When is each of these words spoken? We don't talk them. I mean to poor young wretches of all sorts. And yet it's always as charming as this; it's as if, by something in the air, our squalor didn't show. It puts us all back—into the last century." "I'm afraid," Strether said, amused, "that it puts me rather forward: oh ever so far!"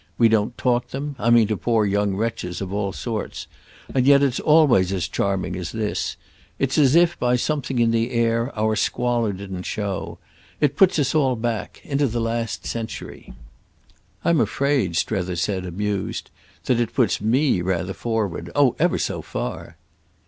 We 0.17 0.29
don't 0.29 0.57
talk 0.57 0.87
them. 0.87 1.15
I 1.19 1.29
mean 1.29 1.45
to 1.49 1.55
poor 1.55 1.85
young 1.85 2.15
wretches 2.15 2.59
of 2.59 2.73
all 2.73 2.91
sorts. 2.91 3.45
And 3.93 4.07
yet 4.07 4.23
it's 4.23 4.39
always 4.39 4.91
as 4.91 5.07
charming 5.07 5.55
as 5.55 5.71
this; 5.71 6.17
it's 6.57 6.79
as 6.79 6.95
if, 6.95 7.19
by 7.19 7.35
something 7.35 7.77
in 7.77 7.91
the 7.91 8.09
air, 8.09 8.51
our 8.57 8.75
squalor 8.75 9.31
didn't 9.31 9.61
show. 9.67 10.17
It 10.59 10.75
puts 10.75 10.97
us 10.97 11.13
all 11.13 11.35
back—into 11.35 12.07
the 12.07 12.19
last 12.19 12.65
century." 12.65 13.33
"I'm 14.25 14.41
afraid," 14.41 14.95
Strether 14.95 15.35
said, 15.35 15.67
amused, 15.67 16.31
"that 16.65 16.79
it 16.79 16.95
puts 16.95 17.21
me 17.21 17.61
rather 17.61 17.93
forward: 17.93 18.49
oh 18.55 18.75
ever 18.79 18.97
so 18.97 19.21
far!" 19.21 19.77